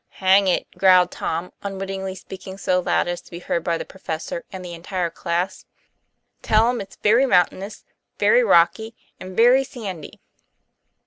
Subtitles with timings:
[0.23, 4.43] 'Hang it," growled Tom, unwittingly speaking so loud as to be heard by the professor
[4.51, 5.67] and the entire class,"
[6.41, 7.85] tell him it's very mountainous,
[8.17, 10.19] very rocky, and very sandy."